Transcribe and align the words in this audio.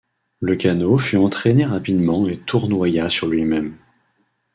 Le 0.39 0.55
canot 0.55 0.97
fut 0.97 1.17
entraîné 1.17 1.63
rapidement 1.67 2.27
et 2.27 2.39
tournoya 2.39 3.07
sur 3.07 3.27
lui-même... 3.27 3.77